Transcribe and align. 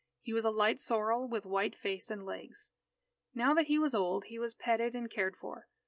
He 0.23 0.33
was 0.33 0.45
a 0.45 0.49
light 0.49 0.81
sorrel, 0.81 1.27
with 1.27 1.45
white 1.45 1.75
face 1.75 2.09
and 2.09 2.25
legs. 2.25 2.71
Now 3.35 3.53
that 3.53 3.67
he 3.67 3.77
was 3.77 3.93
old, 3.93 4.23
he 4.25 4.39
was 4.39 4.55
petted 4.55 4.95
and 4.95 5.11
cared 5.11 5.37
for. 5.37 5.67